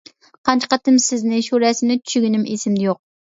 [0.47, 3.01] قانچە قېتىم سىزنى، شۇ رەسىمنى چۈشىگىنىم ئېسىمدە يوق.